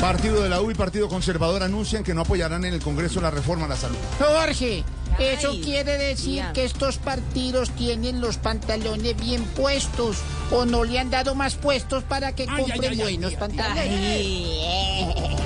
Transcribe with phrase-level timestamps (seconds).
[0.00, 3.30] Partido de la U y Partido Conservador anuncian que no apoyarán en el Congreso la
[3.30, 3.96] reforma a la salud.
[4.18, 4.84] Jorge,
[5.18, 6.52] eso Ay, quiere decir mira.
[6.52, 10.18] que estos partidos tienen los pantalones bien puestos
[10.50, 13.36] o no le han dado más puestos para que Ay, compre ay, ay, buenos ay,
[13.38, 13.82] pantalones.
[13.88, 15.36] Ay, eh.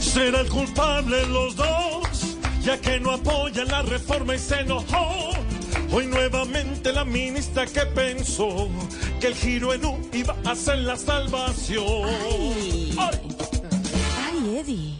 [0.00, 5.32] Será el culpable los dos, ya que no apoyan la reforma y se enojó.
[5.96, 8.68] Hoy nuevamente la ministra que pensó
[9.20, 11.84] que el giro en U iba a ser la salvación.
[12.98, 13.36] Ay.
[14.26, 14.94] Ay, Eddie.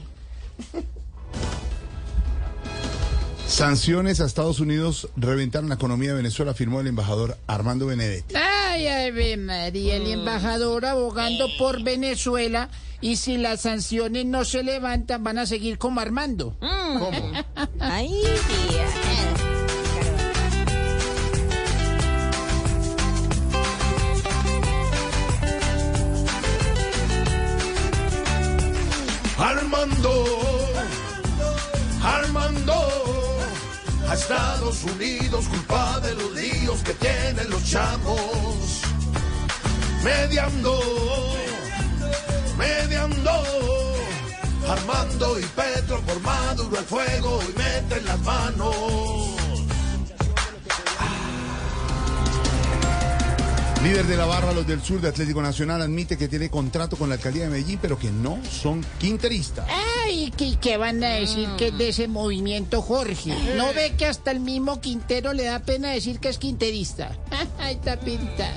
[3.48, 8.36] Sanciones a Estados Unidos reventaron la economía de Venezuela, afirmó el embajador Armando Benedetti.
[8.36, 12.68] Ay, Ave María, el embajador abogando por Venezuela
[13.00, 16.56] y si las sanciones no se levantan van a seguir como Armando.
[16.60, 17.32] ¿Cómo?
[17.80, 18.12] Ay,
[18.68, 18.83] tía.
[29.64, 30.24] Armando,
[32.02, 32.74] Armando,
[34.06, 38.82] a Estados Unidos culpa de los líos que tienen los chamos.
[40.04, 40.78] Mediando,
[42.58, 43.32] mediando,
[44.68, 48.83] Armando y Petro por Maduro al fuego y meten las manos.
[53.84, 57.10] Líder de la barra, los del sur de Atlético Nacional, admite que tiene contrato con
[57.10, 59.68] la alcaldía de Medellín, pero que no son quinteristas.
[60.06, 63.36] Ay, ¿qué, qué van a decir que es de ese movimiento, Jorge?
[63.58, 67.14] ¿No ve que hasta el mismo Quintero le da pena decir que es quinterista?
[67.58, 68.54] Ay, está pintado.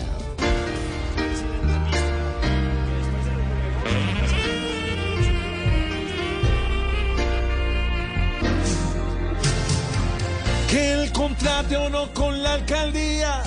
[10.72, 13.44] Que el contrate o no con la alcaldía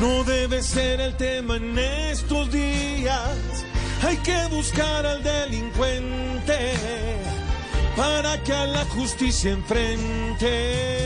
[0.00, 3.64] no debe ser el tema en estos días.
[4.02, 6.74] Hay que buscar al delincuente
[7.96, 10.96] para que a la justicia enfrente.